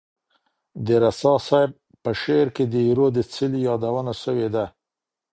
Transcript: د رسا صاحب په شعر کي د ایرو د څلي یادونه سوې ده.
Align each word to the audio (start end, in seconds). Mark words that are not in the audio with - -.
د 0.85 0.87
رسا 1.03 1.33
صاحب 1.47 1.71
په 2.03 2.11
شعر 2.21 2.47
کي 2.55 2.63
د 2.73 2.75
ایرو 2.85 3.07
د 3.13 3.19
څلي 3.33 3.59
یادونه 3.69 4.11
سوې 4.23 4.47
ده. 4.55 4.65